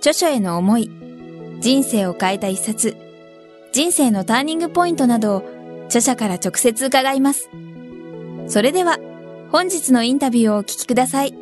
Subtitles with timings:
[0.00, 0.90] 著書への思い、
[1.60, 2.96] 人生を変えた一冊、
[3.70, 5.42] 人生のターニングポイントなどを
[5.88, 7.50] 著者から直接伺います。
[8.48, 8.98] それでは、
[9.52, 11.34] 本日のインタビューをお聞きください。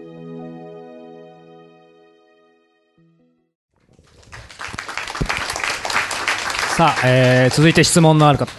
[6.77, 8.51] さあ、えー、続いて質問のある方。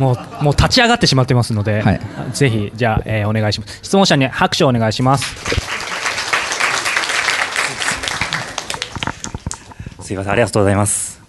[0.00, 2.00] もうもう立ち上がってしまってますので、はい、
[2.32, 5.67] ぜひじゃあ、えー、お願いします質問者に拍手をお願いします
[10.08, 10.32] すいません。
[10.32, 11.20] ありがとうございます。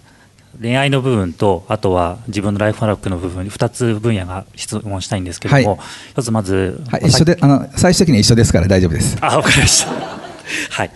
[0.58, 5.78] 恋愛の部分とあとは自分のライフワークの部分に2つ分野が質問したいんですけども、はい、
[6.12, 9.18] 一つまず、はい、一緒であの最終的に一緒ですから大丈夫です。
[9.20, 9.92] あわかりました。
[10.70, 10.90] はい。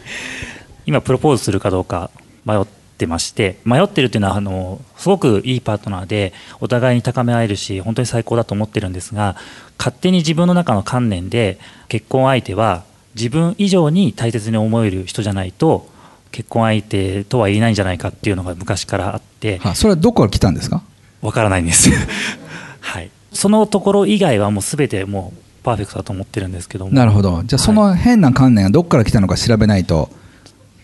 [0.87, 2.09] 今プロポーズするかどうか
[2.47, 9.37] 迷ってってまして迷ってるっていうのはあのすごくいいパートナーでお互いに高め合えるし本当に最高だと思ってるんですが
[9.79, 12.85] 勝手に自分の中の観念で結婚相手は
[13.17, 15.89] 自分以上に大切に思える人じゃないと
[16.35, 20.83] 結婚相手とは言えないんじゃないかっていうのが昔からあって、はあ、それはどこから来たんですか？
[21.23, 21.91] わからないんです。
[22.81, 23.11] はい。
[23.33, 27.43] そのところ以外はもう全てもうパーフェクトだと思ってるんですけどなるほど。
[27.45, 30.11] じゃあその変な観念はどこから来たのか調べないと、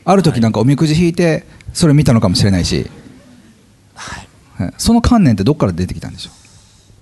[0.05, 2.89] ある時なんかおみくじ引いてそれ見たのかもしれないし、
[3.95, 4.23] は
[4.67, 6.33] い、その観念ってどこから出てきたんでしょう？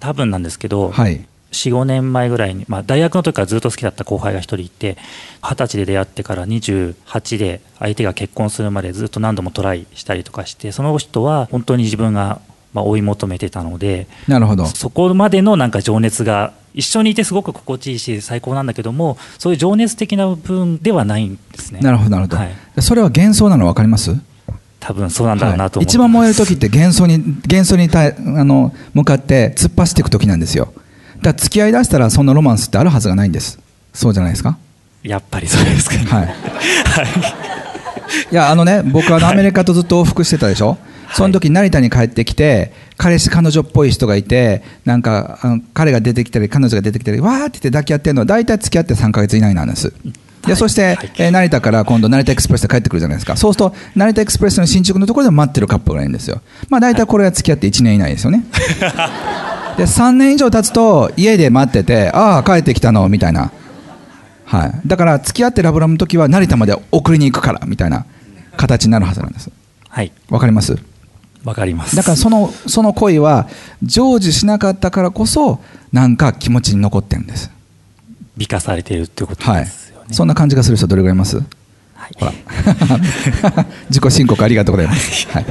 [0.00, 4.96] 多分なんですけど、はい、45年前ぐらいに、まあ、大学の時からずっと好きだった後輩が1人いて
[5.42, 12.40] 二十歳で出会ってから28で相手が結婚するまでずっと何度もトライしたりとかしてその人は本当に自分が
[12.74, 14.66] まあ追い求めてたのでなるほど。
[14.66, 21.80] そこまでのなんか情熱が一緒にいてすごく心地いいし最高なんだけどもそういう情熱的な部分ではないんですね。
[21.80, 24.14] なるほどなるほど、はい、それは幻想なの分かります？
[24.80, 28.12] 多分そうなんだろうなと、はい、一番燃える時って幻想に幻想にたあ
[28.44, 30.72] の向かって突っ走っていく時なんですよ
[31.32, 33.58] だ付き合いだしたらそんなロマンスってあるはずがないんです。
[33.92, 34.58] そうじゃないですか？
[35.02, 36.34] やっぱりそうですか、ね、はい、はい、
[38.32, 40.78] いやあのね僕はアメリカとずっと往復してたでしょ、はい、
[41.14, 48.20] その時成田に帰ってきて彼氏彼女っぽい人がいてなんかあの彼が出てきたり彼女が出てきたりわーって言って抱き合ってるの。
[48.22, 49.92] は大体付き合って3か月以内なんです。
[50.46, 53.36] でそして、え成田から今度成田エクスプレスで帰ってくるじゃないですか。
[53.36, 56.40] そうすると成田エクスプレスの新宿のところで待ってるカップルがいるんですよ。
[56.68, 58.44] まあ大体これが付き合って1年以内ですよね
[59.78, 63.50] で3年以上経つと家で待っててああ帰ってきたのみたいな。
[64.44, 68.06] はい、だから付き合ってラブラブの時は成田まで送りに行くからみたいな
[68.56, 69.50] 形になるはずなんです。
[69.88, 70.10] はい。
[70.30, 70.76] わかります？
[71.44, 71.94] わかります。
[71.96, 73.46] だからそのその恋は
[73.82, 75.60] 成就しなかったからこそ
[75.92, 77.50] なんか気持ちに残ってるんです。
[78.36, 80.14] 美化されているっていうことです、はい。
[80.14, 82.32] そんな感じがする人どれぐらいいます、はい、ほら。
[83.90, 85.46] 自己申告ありがとうございます、はい、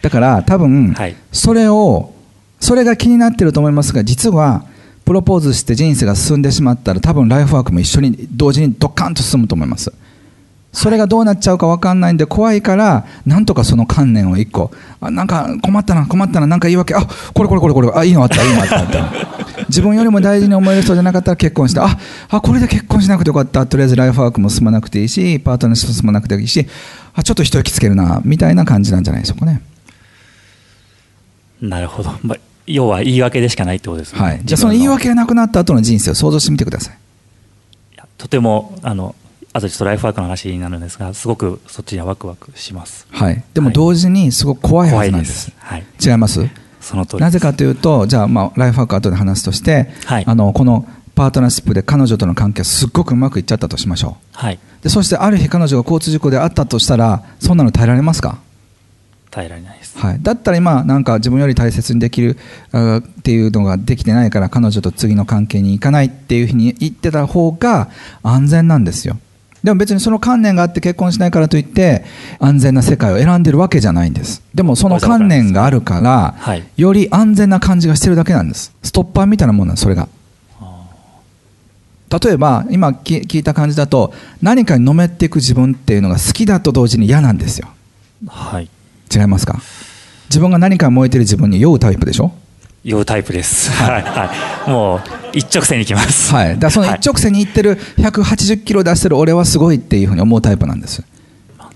[0.00, 0.94] だから多分、
[1.32, 2.14] それを
[2.60, 4.64] それが気になってると思いますが実は
[5.04, 9.92] プロポーズして人生が進んでしまったら多分ライフワークも一緒に同時にドカンと進むと思います。
[10.70, 14.70] それがどうなっちゃうか分かんないんで怖いからなんとかその観念を一個
[15.00, 18.84] あなんか困ったな困ったななんか言い訳あこれこれこれこれあいいのあったいいのあった
[19.68, 21.98] 自分よりも大事に思える人じゃなかったら結婚してあ
[22.28, 23.66] あこれで結婚しなくてよかった。
[23.66, 26.66] とりあえずライフワークも進まなくていいしパートナーシップ進まなくていいし
[27.14, 29.62] あちょっと一息つけるなみたいな感じなんじゃないでしょうかね。
[31.60, 36.98] なるほど、まあ、要は言い訳でしかないってことですね、はい、じゃあその言い訳がなくなった後の人生を想像してみてください。
[38.16, 39.14] とてもあの
[39.52, 46.48] あとちょっとライフワークの話になるんですがすごくそっちにはワクワクします、はい、でも同時にすごく怖いはずなんです、はい、違います。
[46.80, 58.38] その通りなぜかというとじゃあまあライフワーク後で話すとして、はい、あのこのパートナーシップで彼女との関係すっごくうまくいっちゃったとしましょう、はい、でそしてある日彼女が交通事故であったとしたらそんなの耐えられますか？
[59.30, 67.90] 耐えられないです、はい、だったら今なんか自分より大切にできるっていうのができてないから彼女と次の関係に行かないっていうふうに言ってた方が
[68.22, 69.18] 安全なんですよ。
[69.62, 72.04] でも別にその観念があって結婚しないからといって
[72.38, 74.40] 安全な世界を選んでるわけじゃないんです。
[74.54, 76.36] でもその観念があるから、
[76.76, 78.72] より安全な感じがしてるだけなんです。
[78.84, 80.08] ストッパーみたいなもんなんそれが。
[82.10, 87.68] 例えば今聞いた感じだと何かにのめっていく自分っていうのが好きだと同時に嫌なんですよ。
[88.26, 88.70] はい
[89.14, 89.60] 違いますか？
[90.28, 92.32] 自分が何か燃えてる自分に酔うタイプでしょ？
[92.84, 93.70] 酔うタイプです。
[93.72, 94.30] はい、 は
[94.66, 95.00] い、もう
[95.32, 96.32] 一直線に行きます。
[96.32, 101.02] はい、だその一直線に行ってる180キロ出してる俺はすごいっていうふうに思うタイプなんです。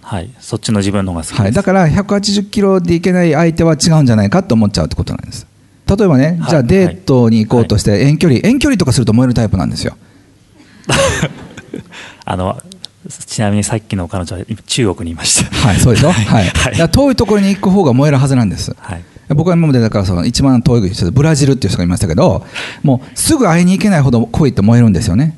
[0.02, 5.46] はい、そっちの自分の方が好きはい、だから180キロでいけない相手は違うんじゃないかと思っちゃうってことなんです。
[5.87, 9.96] 例えばね、はい、じゃあデートに行こうとして遠距離、遠距離とかすると燃えるタイプなんですよ。
[12.25, 12.62] あの
[13.09, 15.55] ちなみにさっきの彼女は中国にいました。
[15.55, 16.45] はいそうでしょ、はい。
[16.45, 22.47] はい、遠いところに行く方が燃えるはずなんです、はい、僕は今までだからその一番遠いブラジルっていう人がいましたけど
[22.83, 25.37] もうすぐ会いに行けないほど恋って燃えるんですよね、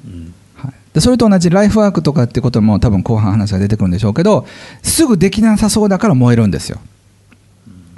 [0.57, 4.47] はい、でそれと同じライフワークとかっていうことも多分後半話が出てくるんでしょうけど
[4.83, 6.81] すぐできなさそうだから燃えるんですよ。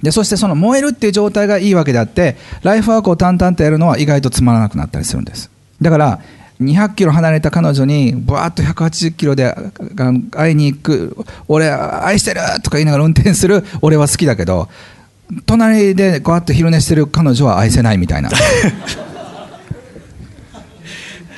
[0.02, 5.50] でそしてその燃えるっていう状態がいいわけであってライフワークを淡々とやるのは意外とつまらなくなったりするんです。
[5.80, 6.20] だから
[6.60, 9.54] 200キロ離れた彼女にバーッと180キロで
[10.30, 11.16] 会いに行く
[11.48, 14.68] 俺愛してるとか言いながら運転する俺は好きだけど
[15.44, 18.30] 隣でこうやって昼寝してる彼女は愛せないみたいな。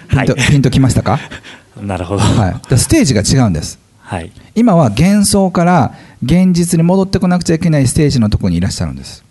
[0.08, 1.18] ピンと、はい、ピンときましたか？
[1.80, 5.94] なるほど、はい、ステージが違うんです、はい、今は幻想から
[6.24, 9.22] 現実に戻ってこなくちゃいけないステージのところにいらっしゃるんです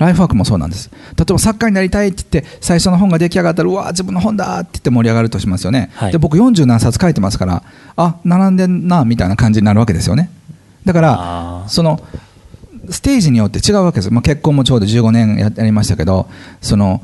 [0.00, 0.90] ライフワークもそうなんです。
[1.14, 7.62] 例えば作家になりたいって言って最初の本が出来上がったらうわ自分の本だって言って盛り上がるとしますよね、はい、で僕40何冊書いてますから
[7.96, 10.30] あ並んでんなみたいな感じになるわけですよね。
[10.86, 12.00] だからその
[12.88, 16.30] ステージによって違うわけです、まあ、結婚もちょうど15年やりましたけど
[16.62, 17.02] その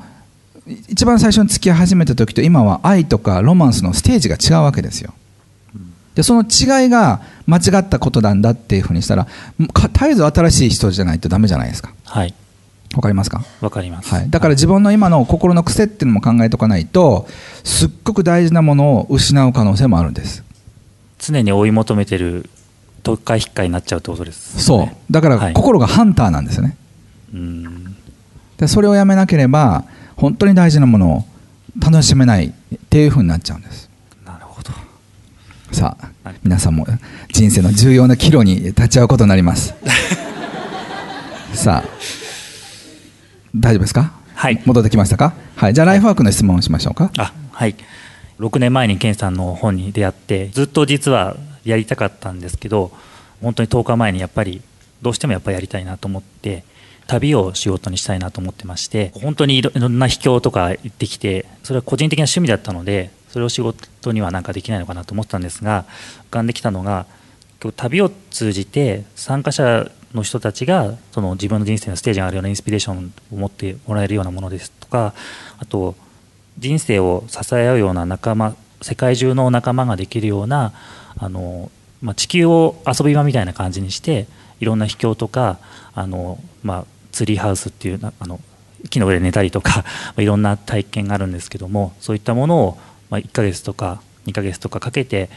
[0.89, 5.13] 一番最初に付き合い始めた時と今は愛とかロマンスのステージが違うわけですよ。
[6.15, 9.29] でその違いが間違ったことなんだっていうふうにしたら
[9.59, 11.93] 絶えず新しい人じゃないとダメじゃないですか。
[12.05, 12.35] はい
[12.97, 13.45] わかりますか？
[13.61, 17.29] わかります、はい、だから自分の今の心の癖っていうのも考えておかないと
[17.63, 20.43] すっごく大事なものを失う可能性もあるんです。
[21.19, 22.49] 常に追い求めてる
[23.03, 24.89] 特化引っかになっちゃうってことです、ね、そう。
[25.11, 26.77] だから心がハンターなんですよね、
[27.33, 29.85] はい、でそれをやめなければ
[30.17, 31.25] 本当に大事なものを
[31.79, 32.53] 楽しめないっ
[32.89, 33.91] ていうふうになっちゃうんです。
[34.25, 34.73] なるほど。
[35.73, 36.87] さあ皆さんも
[37.31, 39.75] 人生の重要な岐路に立ち会うことになります。
[41.55, 41.89] さあ
[43.61, 44.13] 大丈夫ですか？
[44.35, 44.63] はい。
[44.65, 45.35] 戻ってきましたか？
[45.57, 45.75] はい。
[45.75, 47.11] じゃあライフワークの質問をしましょうか。
[47.19, 47.75] あはい。
[48.39, 52.93] 6年前に健さんの本に出会ってずっと実はやりたかったんですけど
[53.41, 54.61] 本当に10日前にやっぱり
[55.01, 56.63] どうしてもやっぱりやりたいなと思って
[57.07, 65.87] 旅を仕事にしたいなと思ってまして本当にいろんな秘境とか行ってきてそれは個人的な趣味だったのでそれを仕事にはなんかできないのかなと思ったんですが
[66.29, 67.07] 浮かんできたのが
[67.77, 75.15] 旅を通じて参加者の人たちがその自分の人生のステージがあるようなインスピレーションを持ってもらえるようなものですとか
[75.59, 75.95] あと
[76.59, 80.73] 人生を支え合うような仲間世界中の仲間ができるような
[81.19, 81.71] あの、
[82.01, 84.27] まあ、地球を遊び場みたいな感じにして
[84.61, 85.59] いろんな秘境とか
[85.95, 88.41] あの、まあ、ツリーハウスっていうあの
[88.91, 89.85] 木の上で寝たりとか
[90.17, 92.79] いろんな体験があるんですけどもそういったものを、
[93.11, 95.31] まあ、1ヶ月とか2ヶ月とかかけて、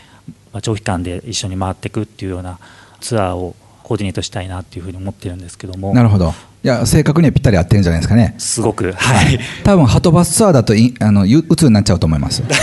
[0.51, 2.59] まあ、長期間で一緒に回っていくっていうような
[2.99, 3.55] ツアーを
[3.89, 5.95] コーディネートしたいなっていうふうに思ってるんですけども。
[5.95, 6.31] なるほど。
[6.63, 8.35] いや正確にはぴったり合ってるんじゃないですかね。
[8.37, 8.91] すごく。
[8.91, 12.43] はい、多分ハトバスツアーだといあの鬱になっちゃうと思います。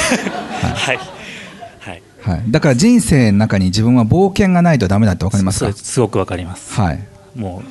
[0.63, 0.99] はい、
[1.81, 2.03] はい。
[2.23, 5.73] はい、だから人生の中に自分は冒険がないとダメだって分かりますか？
[5.73, 5.99] す。
[5.99, 6.81] ごく分かります。
[6.81, 7.01] はい。
[7.35, 7.69] もう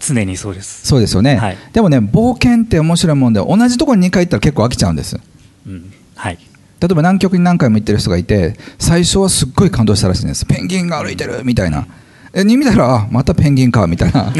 [0.00, 0.86] 常にそうです。
[0.86, 5.20] そうですよね、はい、でもね冒険って面白いもんで同じところに2回行ったら結構飽きちゃうんです、
[5.66, 6.38] うん、はい。
[6.80, 10.46] 例えば南極に何回も行ってる人がいて最初はすっごい感動したらしいんです。
[10.46, 11.86] ペンギンが歩いてるみたいな
[12.34, 14.32] に見たらあまたペンギンかみたいな。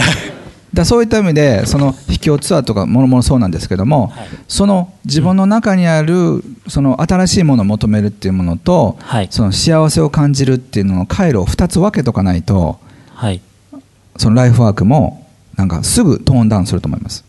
[0.75, 12.78] だそういった意味でその秘境ツアーとかもろもろそうなんですけども、はい、その自分の中にあるその新しいものを求めるっていうものと、はい、その幸せを感じるっていうのの回路を2つ分けとかないと、
[13.14, 13.40] はい、
[14.18, 15.26] そのライフワークも
[15.57, 17.25] なんかすぐトーンダウンすると思います。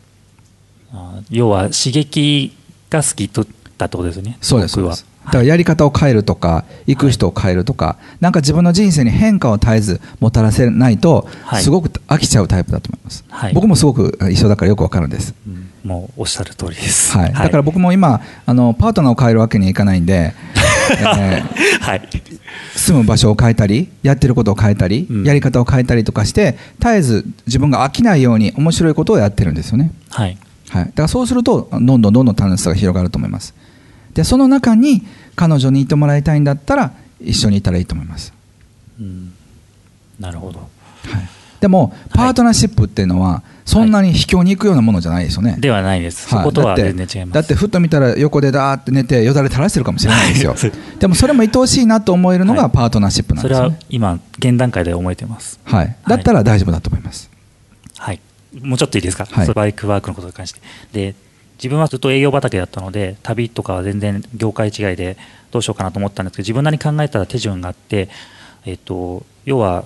[1.30, 2.56] 要は刺激
[2.90, 3.46] が好きと
[3.78, 4.38] だってことですね。
[4.42, 4.96] そうです僕は
[5.26, 11.28] だからやり方を変えるとか行く人を変えるとか、なんか自分の人生に変化を絶えずもたらせないと
[11.62, 20.34] すごく飽きちゃうタイプだと思います、はい、僕もすごく一緒だからよくわかるんです、うん、もうおっしゃる通りです、はい、だから僕も今あのパートナーを変えるわけにはいかないんで、
[20.98, 22.10] えーはい、
[22.76, 29.92] 住む場所を変えたりやってることを変えたり、うん、やり方を変えたりとかして絶えず自分が飽きないように面白いことをやってるんですよね。
[30.10, 30.38] はい、
[30.70, 33.54] はい、だからそうするとどんどんどんどん楽しさが広がると思います
[34.14, 35.04] でその中に
[35.36, 38.34] 彼女にいてもらいたいんだったら一緒にいたらいいと思います、
[39.00, 39.34] うん、
[40.20, 40.70] なるほど、はい、
[41.60, 47.36] でもパートナーシップっていうのはそんなに秘境に行くようなものじゃないですよね、はい、ではないです、そことは全然違います。
[47.36, 50.56] だってふっと見たら横でだーって寝てよだれ垂らしてるかもしれないですよ。
[50.98, 57.30] でもそれも愛おしいなと思えるのがパートナーシップなんですよ、ね、それは今現段階で思えてます、はい、だったら大丈夫だと思います。
[58.00, 58.20] はい。
[58.60, 60.62] もうちょっといいですか、はい、バイクワークのことに関して。
[60.92, 61.16] で
[61.60, 65.18] 自分はずっと営業畑だったので旅とかは全然業界違いで
[65.52, 68.10] どうしようかなと思ったんですけど自分なりに考えたら手順があって
[68.66, 69.86] えっと、要は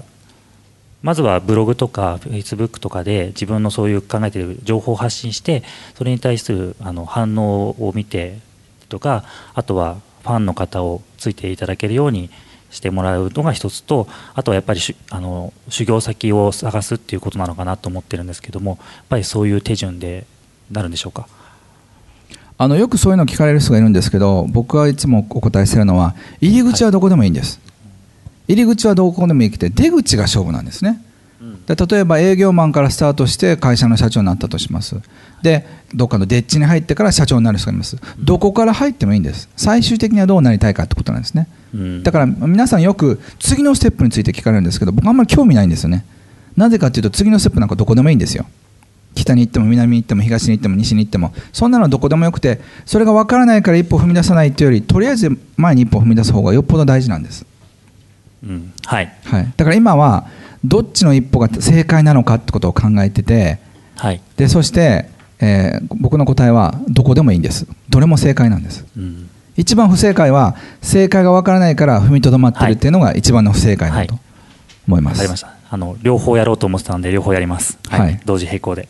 [1.03, 5.63] まずはブログとかフェイスブックとかで自分のそういう考えてる情報を発信して
[5.95, 8.39] それに対するあの反応を見て
[8.89, 12.31] とかあとはファンの方をついていただけるように
[12.71, 14.79] してもらうのが一つとあとはやっぱり
[15.11, 20.25] あの修行先を探すっていうことなのかなと思ってるんですけどもやっぱりそういう手順で
[20.71, 21.27] なるんでしょうか？
[22.57, 27.73] あのよくそういうの聞かれる人がいるんですけど僕はいつもお答えしてるのは入り口はどこでもいいんです、はい
[28.47, 31.01] 入り口はどこでもいいくて出口が勝負なんですね、
[31.65, 34.97] で例えば営業マンからスタートして会社の社長になったとします。
[35.41, 37.97] でどっかのデッチに入ってから社長になる人がいます。
[38.19, 39.49] どこから入ってもいいんです。
[39.55, 41.47] 最終的にはどうなりたいかってことなんですね、
[42.03, 46.05] だから皆さんよく次のステップについて聞かれるんですけど僕あんまり興味ないんですよね。
[46.57, 48.45] なぜかというと次のステップなんかどこでもいいんですよ
[49.15, 57.45] 北に行っても南に行っても東に行っても西に行ってもそんなのはどこでもよくてそれが分からないから一歩踏み出さないというよりとりあえず前に一歩踏み出す方がよっぽど大事なんです。
[58.43, 58.73] うん。
[58.85, 60.27] はい、はい、だから今は
[60.63, 63.59] どっちの一歩が正解なのかってことを考えてて、
[63.95, 67.67] はい、でそして、えー、僕の答えはどこでもいいんです。
[67.89, 74.19] どれも正解なんです、うん、一番不正解は正解がわからないから踏みとどまってるっていうのが一番の不正解だと
[74.87, 78.87] 思います、はい、りましたあの両方やろうと思ってたので両方やります、はい、はい、同時並行で。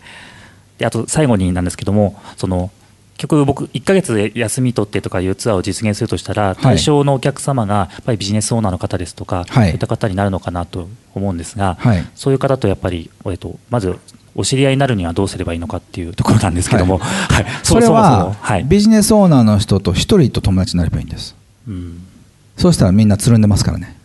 [0.77, 2.71] であと最後になんですけどもその
[3.17, 11.77] 局僕1か月で休み取ってとかいうツアーを実現するとしたら対象のお客様がやっぱりビジネスオーナーの方ですとか、そういった方になるのかなと思うんですが、
[12.15, 13.97] そういう方とやっぱり、えっと、まず
[14.35, 18.35] お知り合いになるにはどうすればいいのかっていうところなんですけども、はい、それは
[18.65, 21.35] ビジネスオーナーの人と1人と友達になればいいんです、
[21.67, 22.03] うん、
[22.57, 23.95] そうしたらみんなつるんでますからね。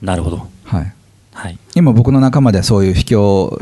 [0.00, 0.94] なるほど、はい
[1.32, 3.58] はい、今僕の仲間でそういう秘境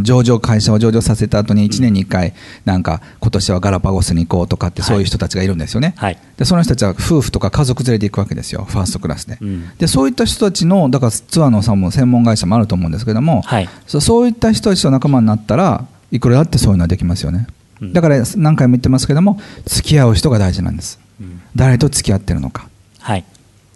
[0.00, 2.32] 上場会社を上場させた後に1年に1回
[2.64, 9.38] なんか今年はガラパゴスに行こうとかってそういう人たちがいるんですよね、はい、でその人たちは夫婦とか家族連れで行くわけですよファーストクラスで。
[9.40, 17.46] うん、でそういった人たちのだからツアーのさも専門会社もあると思うんですけども、はい、そういった人たちと仲間になったらいくらだってそういうのはできますよね、
[17.80, 22.68] うん、だから何回も言ってますけども付き合う人が大事なんです、うん、誰と付き合ってるのか、
[23.00, 23.26] はい、だ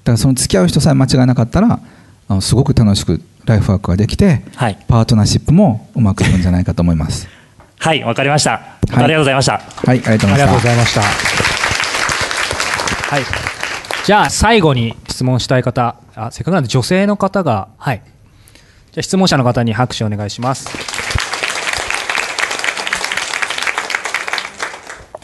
[0.04, 1.80] からその付き合う人さえ間違いなかったら
[2.28, 7.28] あのすごく楽しくライフワークができて、はい、パートナーシップもうまくいくんじゃないかと思います。
[7.78, 8.62] はい、わかりました。
[8.90, 9.58] はい、ありがとうございました。
[9.58, 11.02] はい、ありがとうございました。
[11.02, 11.08] は
[13.20, 13.22] い。
[14.04, 18.02] じゃあ最後に質問したい方、あせっかくなんで女性の方が、はい。
[18.92, 20.95] じゃあ質問者の方に拍手お願いします。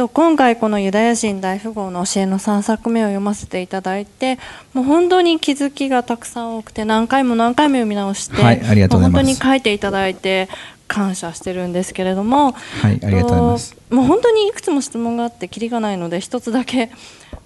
[0.02, 4.38] と今回このユダヤ人大富豪の教えの3作目を読ませていただいて
[4.74, 9.24] もう本当に気づきがたくさん多くて何回も何回も読み直して、はい、ありがとうございます。
[9.26, 10.48] 本当に書いていただいて
[10.88, 13.76] 感謝してるんですけれども、はい、ありがとうございます。
[13.90, 16.90] もう本当にいくつも質問があってきりがないので一つだけ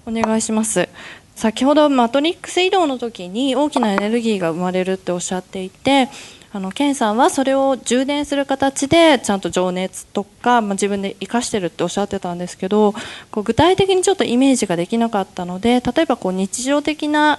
[0.07, 0.89] お願いします。
[1.35, 6.09] 先ほどマトリックス移動の時に大きなエネルギーが生まれるっておっしゃっていて
[6.57, 12.93] あのケンさんはそれを充電する形でちゃんと情熱とか、まあ、自分で生かしてるっておっしゃってたんですけど
[13.29, 17.37] こう具体的にちょっとイメージができなかったので例えばこう日常的な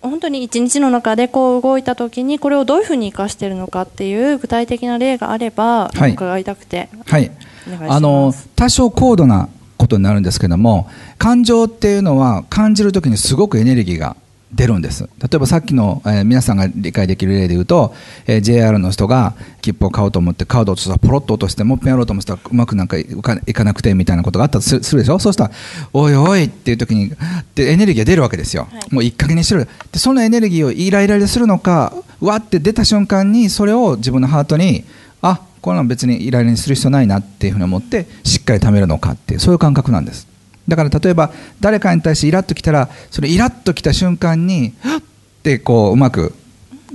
[0.00, 7.30] 本当に一日の中でこう動いた時にこれをどういうふうに生かしているのかっていう具体的な例があれば伺いたくて、はい、
[7.78, 14.16] はい、あの多少高度なことになるんですけども感情っていうのは感じる時にすごくエネルギーが
[14.52, 15.04] 出るんです。
[15.04, 17.94] 例えばさっきの、えー、皆さんが理解できる例で言うと、
[18.26, 25.18] えー、JR の人が切符を買おうと思ってカードを落としたらポロッと落としてもう一遍やろうと思ったらうまくなんかいかなくてみたいなことがあったとするでしょ？
[25.18, 25.50] そうしたら
[25.92, 27.12] 「おいおい」っていう時に
[27.54, 34.84] でエネルギーが出るわけですよ、はい、もういい加減にしろでそのエネルギーをイライラでするのかわって出た瞬間にそれを自分のハートに
[35.22, 40.26] あこれは別にイライラにする必要ないなっていうふうに思ってしっかり貯めるのかっていうそういう感覚なんです
[40.70, 45.00] だから例えば誰かに対してイラッときたらそれイラッときた瞬間にはっ
[45.40, 46.34] ってこううまく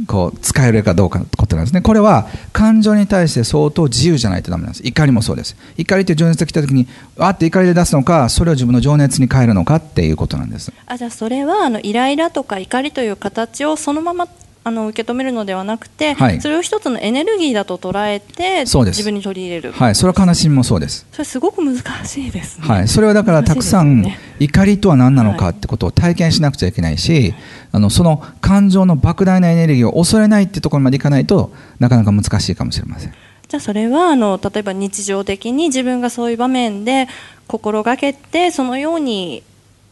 [0.08, 1.82] こう使えるかどうかってことなんですね。
[1.82, 4.86] これは感情に対して相当自由じゃないとダメなんです。
[4.86, 5.56] 怒りもそうです。
[5.78, 10.72] 怒りって情熱が来た時にあって怒りで出すのかそれを自分の情熱に変えるのかっていうことなんです。
[10.86, 14.28] あじゃあそれはあのイライラとか怒りという形をそのまま
[14.68, 19.72] あの受け止めるのではなくて、はい、それを一つのエネルギーだと捉えて自分に取り入れる。
[19.72, 19.96] はい。
[19.96, 21.06] それは悲しみもそうです。
[21.12, 24.04] それすごく難しいです、ね、はい、それはだからたくさん、
[24.40, 27.36] 怒りとは何なのかってことを体験しなくちゃいけないし、はい、
[27.74, 33.14] あのその感情の莫大なエネルギーを恐れないってところまでいかないとなかなか難しいかもしれません。
[33.48, 37.08] じゃあそれはあの例えば日常的に自分がそういう場面で
[37.46, 39.44] 心がけてそのように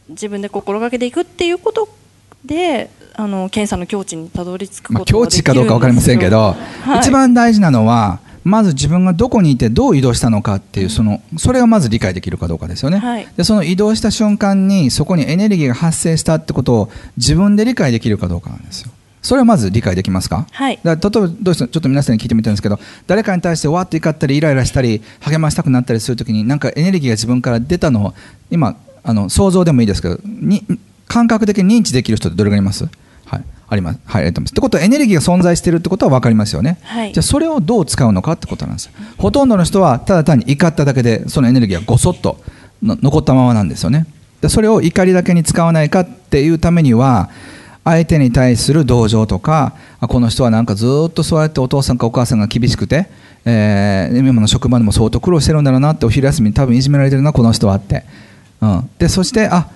[0.09, 1.87] 自分で心がけていくっていうこと
[2.45, 18.91] であの検査の境地にたどり着くことができるんですよ、まあ、境地かどうか分かりませんけど、はい、一番大事なのはまず自分がどこにいてどう移動したのかっていうそのそれがまず理解できるかどうかですよね、はい、でその移動した瞬間にそこにエネルギーが発生したってことを自分で理解できるかどうかなんですよ。
[19.21, 28.13] それはまず理解できますか、はい、だ例えばどうしちょっと皆さんに聞いてみたいんですけど誰かに対してわっと怒ったりイライラしたり励ましたくなったりするときになんかエネルギーが自分から出たのを
[28.51, 30.65] 今あの想像でもいいですけどに
[31.13, 32.85] 感覚的に認知できる人ってどれぐらいいます？
[33.25, 33.99] はいあります。
[34.05, 34.51] はい、ありがとうございます。
[34.51, 36.79] ってことはエネルギーが存在しているってことは分かりますよね。
[36.81, 38.89] はい、じゃあそれをどう使うのかってことなんです。
[39.17, 42.39] ほとんどの人はただ単に怒っただけでそのエネルギーがごそっと
[42.81, 44.07] 残ったままなんですよね。
[44.41, 47.29] でそれを怒りだけに使わないかっていうためには
[47.85, 53.07] 相手に対する同情とかこの人はなんかずっとそうやってお父さんかお母さんが厳しくて、
[53.45, 58.03] えー、今の職場でも相当苦労してるんだろうなってお昼休みに多分いじめられてるなこの人はって、
[58.61, 59.69] うん、でそしてあ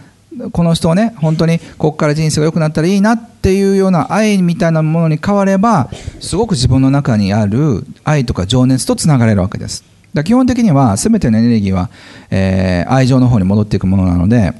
[0.52, 9.84] この人はね本当にここから人生が良くなったらいいなっていうような愛みたいなものに変わればすごく自分の中にある愛とか情熱とつながれるわけです。
[10.14, 11.90] だ基本的には全てのエネルギーは、
[12.32, 14.54] えー、愛情の方に戻っていくものなので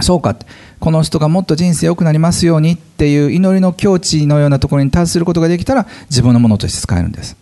[0.00, 0.36] そうか
[0.80, 7.36] この人がもっと人生良くなりますようにっていう祈りの境地のようなところに達することができたら自分のものとして使えるんです。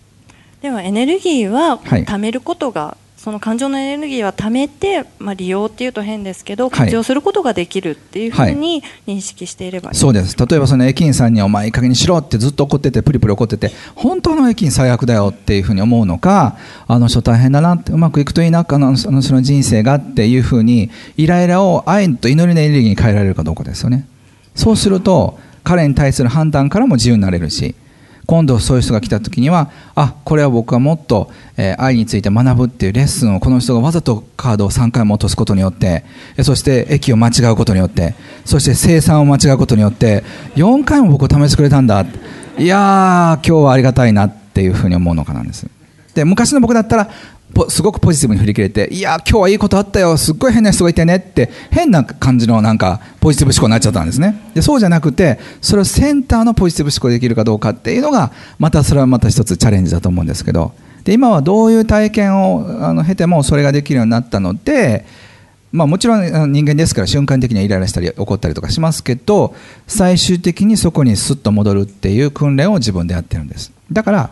[0.61, 10.37] ではエネルギーは貯めることがその感情のエネルギーは貯めて、まあ、利用っていうと変ですけど活用することができるっていうふうに認識していればいい、はい、そうです。
[10.37, 16.57] 例えばその駅員さんに「お前いい加減にしろ」ってずっと怒っててプリプリ怒ってて本当の駅員最悪だよっていうふうに思うのか
[16.89, 24.05] あの人大変だなってうまくいくといいなあのその人生がっていうふうにイライラを愛と祈りのエネルギーに変えられるかどうかですよね。
[24.57, 27.77] そうすると彼に対する判断からも自由になれるし
[28.33, 36.03] 今度そういう人が来た時にはあこれは僕はもっと、え、愛について学ぶっていうレッスンをこの人がわざとカードを3回も落とすことによって
[36.43, 38.15] そして駅を間違うことによって
[38.47, 40.25] そして生産を間違うことによって
[40.55, 42.07] 4回も僕を試してくれたんだ。
[42.57, 45.67] いやー今日はありがたいなっていうふうに思うのかなんです。
[46.15, 47.11] で昔の僕だったら
[47.69, 54.51] すごくポジティブに振り切れていや今日はいいことあったよすっごい変な人がいてねって変な感じのなんかポジティブ思考になっちゃったんですね。
[54.55, 60.73] でそうじゃなくてそれをセンターのポジティブ思考できるかどうかっていうのがまたそれはまた一つチャレンジだと思うんですけど。
[61.05, 65.05] で今はどういう体験をあの経てもそれができるようになったので
[65.73, 69.55] まあ、もちろん人間ですから瞬間的にはイライラしたり怒ったりとかしますけど
[69.87, 73.73] 最終的にそこにスッと戻るっていう訓練を自分でやってるんです。
[73.91, 74.31] だから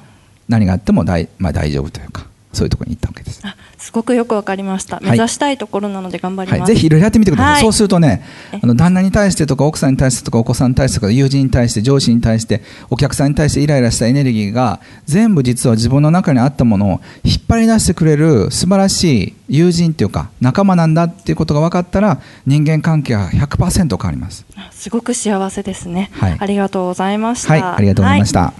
[0.48, 2.29] 何があっても大,、まあ、大丈夫というか。
[2.52, 3.42] そういうところに行ったわけです。
[3.78, 5.00] すごくよくわかりました。
[5.00, 6.60] 目指したいところなので頑張ります。
[6.60, 7.52] はい、ぜひいろいろやってみてください。
[7.54, 8.24] はい、そうするとね、
[8.60, 24.44] あの旦那に対してとか奥さんに対してとかお子さんに対してとか友人に対して上司に対してお客さんに対してイライラしたエネルギーが全部実は自分の中にあったものを引っ張り出してくれる素晴らしい友人っていうか仲間なんだっていうことが分かったら人間関係は100%変わります。
[24.72, 26.10] すごく幸せですね。
[26.14, 27.52] はい、ありがとうございました。
[27.52, 28.52] はい、ありがとうございました。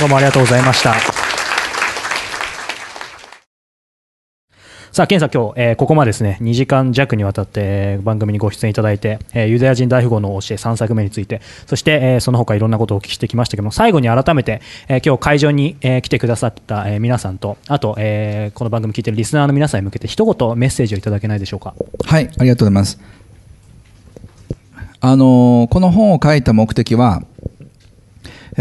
[0.00, 1.27] どうもありがとうございました。
[4.90, 21.74] さあ、ケンさん、今日、えー、ここまでですね、2時間弱にわたって、えー、番組にご出演いただいて、えー、ユダヤ人大富豪の教え3作目について、そして、えー、その他いろんなことをお聞きしてきましたけども、最後に改めて、えー、今日会場に、えー、来てくださった、えー、皆さんと、あと、えー、この番組聞いてるリスナーの皆さんに向けて、一言メッセージをいただけないでしょうか？
[22.04, 22.98] はい、ありがとうございます。
[25.00, 27.22] あのー、この本を書いた目的は、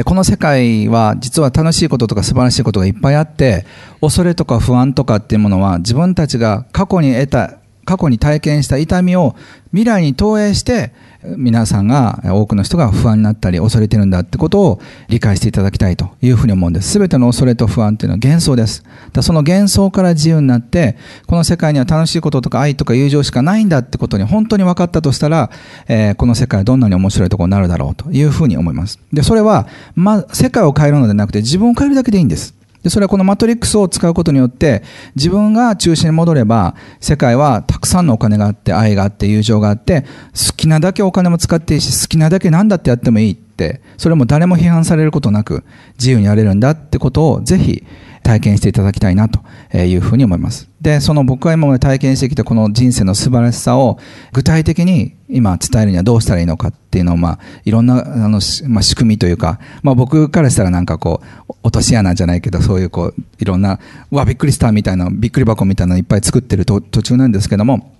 [0.05, 3.65] この世界は実は楽しいこととか素晴らしいことがいっぱいあって
[3.99, 7.57] 恐れとか不安とかっていうものは自分たちが過去に得た
[7.87, 9.35] 過去に体験した痛みを
[9.71, 10.91] 未来に投影して
[11.23, 16.91] 皆さんが多くの人が不安になったり恐れてるんだってことを理解していただきたいというふうに思うんです。
[16.91, 18.83] すべての恐れと不安というのは幻想です。
[19.13, 20.97] だその幻想から自由になって、
[21.27, 25.49] この世界には楽しいこととか愛とか友情しかないんだってことに本当に分かったとしたら、
[25.87, 28.99] えー、この世界はどんなに面白いところになるだろうというふうに思います。
[29.11, 32.56] で、それは、ま、世界を変えるのではなくて自分を変えるだけでいいんです。
[32.87, 34.81] でそれはこのマトリックスを使うことによって
[35.15, 45.65] 自分が中心に戻れば世界はたくさんのお金があって愛があって友情があって好きなだけお金も使っていいし好きなだけ何だってやってもいいってそれも誰も批判されることなく
[45.99, 47.83] 自由にやれるんだってことをぜひ
[48.27, 49.39] 体験していただきたいなと
[49.77, 50.69] いうふうに思います。
[50.81, 53.99] で、その僕が今まで体験してきたこの人生の素晴らしさを
[54.33, 63.79] 具体的に今伝えるにはどうしたらいいのかっていうのを、まあ、いろんな、あの、まあ、仕組みというか、まあ僕からしたらなんかこう、落とし穴じゃないけど、そういうこう、いろんな、
[64.11, 67.93] わ、びっくりしたみたいな、びっくり箱みたいなのいっぱい作ってる途中なんですけども、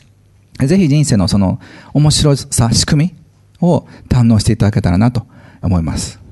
[0.60, 1.62] ぜひ人生のその
[1.94, 3.16] 面白さ、仕組み
[3.62, 5.26] を堪能していただけたらなと
[5.62, 6.27] 思います。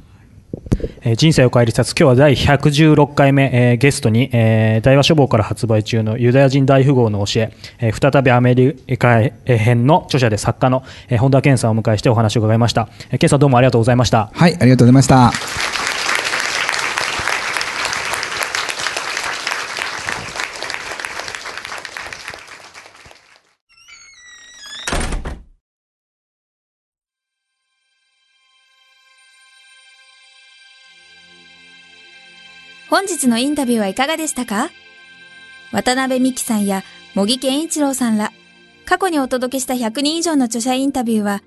[1.02, 14.30] え、人生を変える一冊今日は第116回目、えー、ゲストに、えー、大和書房から発売中のユダヤ人大富豪の教ええー、再びアメリカ編の著者で作家の、えー、本田健さんをお迎えしてお話を伺いました、えー、健さんどうもありがとうございました。
[14.34, 15.75] はいありがとうございました。
[32.96, 34.70] 本日のインタビューはいかがでしたか？
[35.74, 36.82] 渡辺美希さんや
[37.14, 38.32] 茂木健一郎さんら、
[38.86, 41.44] 過去にお届けした100人以上の著者インタビューは、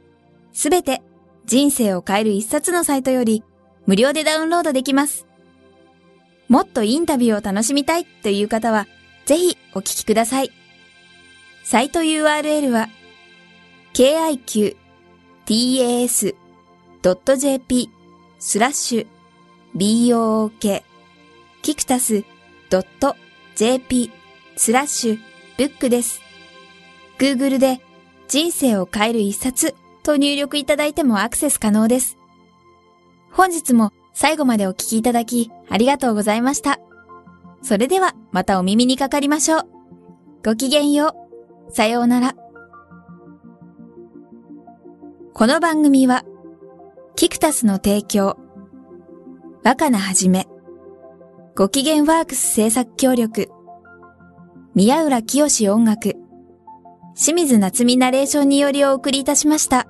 [0.52, 1.00] すべて
[1.46, 3.42] 人生を変える一冊のサイトより
[3.86, 5.24] 無料でダウンロードできます。
[6.48, 8.86] もっとインタビューを楽しみたいという方は、
[9.24, 10.52] ぜひお聞きください。
[11.64, 12.90] サイト URL は、
[13.94, 14.76] kiqtas.jp
[18.38, 19.06] スラッシュ
[19.74, 20.87] book
[21.68, 22.24] キクタス
[23.54, 24.10] .jp
[24.56, 25.18] スラッシュ
[25.58, 26.22] ブックです。
[27.18, 27.82] Google で
[28.26, 32.16] 人生を変える一冊と入力いただいてもアクセス可能です。
[33.32, 36.80] 本日も最後までお聞きいただきありがとうございました。
[37.60, 39.68] それではまたお耳にかかりましょう。
[40.42, 41.14] ごきげんよ
[41.68, 41.74] う。
[41.74, 42.34] さようなら。
[45.34, 46.24] この番組は、
[47.14, 48.38] キクタスの提供、
[49.64, 50.48] 若菜はじめ、
[51.58, 53.48] ご機嫌ワークス制作協力、
[54.76, 56.14] 宮浦清志音楽、
[57.16, 59.88] 清水夏美ナレーションによりお送りいたしました。